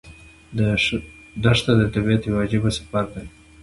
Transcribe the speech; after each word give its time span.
دښته 1.43 1.71
د 1.79 1.81
طبیعت 1.93 2.21
یو 2.25 2.39
عجیب 2.43 2.63
سفر 2.77 3.05
دی. 3.13 3.25